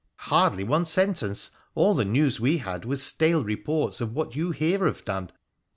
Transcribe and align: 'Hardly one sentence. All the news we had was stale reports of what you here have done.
'Hardly 0.31 0.63
one 0.63 0.85
sentence. 0.87 1.51
All 1.75 1.93
the 1.93 2.05
news 2.05 2.39
we 2.39 2.57
had 2.57 2.85
was 2.85 3.03
stale 3.03 3.43
reports 3.43 4.01
of 4.01 4.13
what 4.13 4.35
you 4.35 4.49
here 4.49 4.87
have 4.87 5.05
done. 5.05 5.29